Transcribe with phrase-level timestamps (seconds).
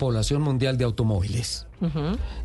[0.00, 1.66] población mundial de automóviles.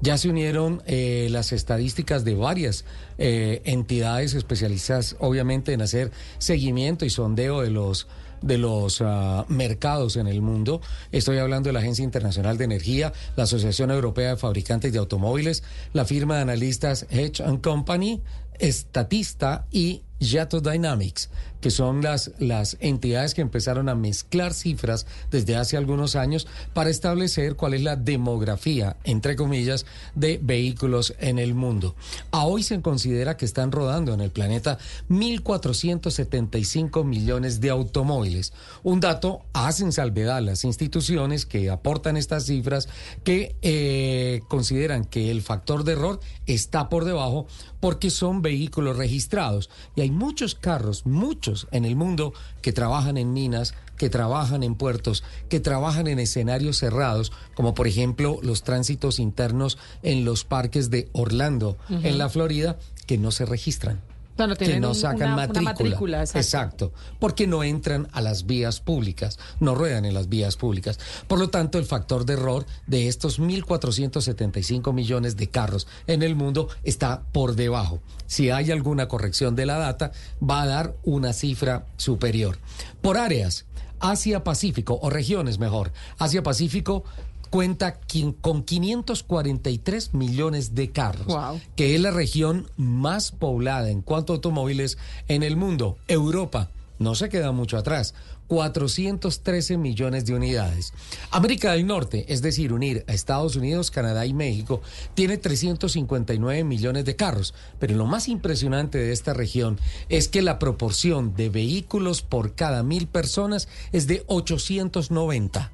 [0.00, 2.84] Ya se unieron eh, las estadísticas de varias
[3.18, 8.08] eh, entidades especializadas, obviamente, en hacer seguimiento y sondeo de los
[8.40, 10.80] de los ah, mercados en el mundo.
[11.12, 15.62] Estoy hablando de la Agencia Internacional de Energía, la Asociación Europea de Fabricantes de Automóviles,
[15.92, 18.20] la firma de analistas Hedge Company,
[18.62, 25.56] Estatista y Yato Dynamics, que son las, las entidades que empezaron a mezclar cifras desde
[25.56, 31.54] hace algunos años para establecer cuál es la demografía, entre comillas, de vehículos en el
[31.54, 31.96] mundo.
[32.30, 34.78] A hoy se considera que están rodando en el planeta
[35.10, 38.52] 1.475 millones de automóviles.
[38.84, 42.88] Un dato hacen salvedad las instituciones que aportan estas cifras
[43.24, 47.46] que eh, consideran que el factor de error está por debajo
[47.80, 48.51] porque son vehículos
[48.96, 49.70] registrados.
[49.96, 54.74] Y hay muchos carros, muchos en el mundo que trabajan en minas, que trabajan en
[54.74, 60.90] puertos, que trabajan en escenarios cerrados, como por ejemplo los tránsitos internos en los parques
[60.90, 64.11] de Orlando, en la Florida, que no se registran
[64.58, 66.22] que no sacan matrícula.
[66.22, 66.92] exacto.
[67.18, 70.98] porque no entran a las vías públicas, no ruedan en las vías públicas.
[71.26, 76.34] Por lo tanto, el factor de error de estos 1.475 millones de carros en el
[76.34, 78.00] mundo está por debajo.
[78.26, 82.58] Si hay alguna corrección de la data, va a dar una cifra superior.
[83.00, 83.66] Por áreas,
[84.00, 87.04] Asia-Pacífico, o regiones mejor, Asia-Pacífico
[87.52, 88.00] cuenta
[88.40, 94.96] con 543 millones de carros, que es la región más poblada en cuanto a automóviles
[95.28, 95.98] en el mundo.
[96.08, 98.14] Europa no se queda mucho atrás.
[98.46, 100.94] 413 millones de unidades.
[101.30, 104.80] América del Norte, es decir, unir a Estados Unidos, Canadá y México,
[105.12, 107.52] tiene 359 millones de carros.
[107.78, 112.82] Pero lo más impresionante de esta región es que la proporción de vehículos por cada
[112.82, 115.70] mil personas es de 890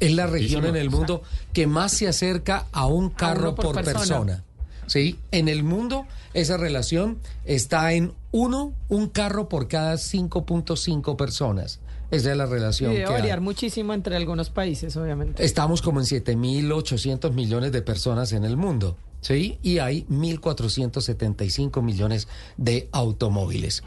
[0.00, 4.44] es la región en el mundo que más se acerca a un carro por, persona.
[4.86, 5.18] ¿Sí?
[5.32, 11.80] En el mundo esa relación está en uno, un carro por cada 5.5 personas.
[12.10, 12.92] Esa es la relación.
[12.92, 15.44] Y debe variar muchísimo entre algunos países, obviamente.
[15.44, 18.96] Estamos como en 7.800 millones de personas en el mundo.
[19.20, 19.58] ¿sí?
[19.62, 23.82] Y hay 1.475 millones de automóviles.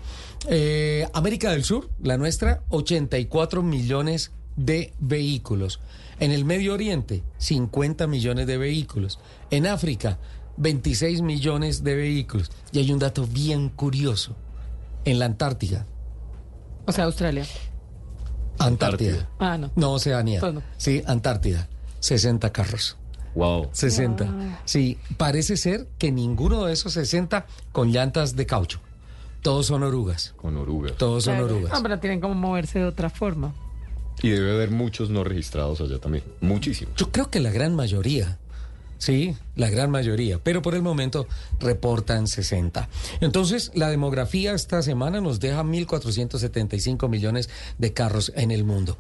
[0.50, 5.80] Eh, América del Sur, la nuestra, 84 millones de vehículos.
[6.20, 9.20] En el Medio Oriente, 50 millones de vehículos.
[9.50, 10.20] En África,
[10.58, 12.52] 26 millones de vehículos.
[12.72, 14.36] Y hay un dato bien curioso.
[15.04, 15.86] En la Antártida.
[16.86, 17.46] O sea, Australia.
[18.60, 19.30] Antártida.
[19.40, 19.72] Ah, no.
[19.76, 20.40] No, Oceanía.
[20.40, 21.68] Pues sí, Antártida.
[22.00, 22.98] 60 carros.
[23.36, 23.70] Wow.
[23.72, 24.60] 60.
[24.66, 28.80] Sí, parece ser que ninguno de esos 60 con llantas de caucho.
[29.42, 30.34] Todos son orugas.
[30.38, 30.98] Con orugas.
[30.98, 31.72] Todos son orugas.
[31.74, 33.54] Ah, pero tienen como moverse de otra forma.
[34.22, 36.24] Y debe haber muchos no registrados allá también.
[36.42, 36.96] Muchísimos.
[36.96, 38.38] Yo creo que la gran mayoría.
[39.02, 41.28] Sí, la gran mayoría, pero por el momento
[41.60, 42.88] reportan 60.
[43.20, 47.50] Entonces, la demografía esta semana nos deja 1.475 millones
[47.80, 49.00] de carros en el mundo.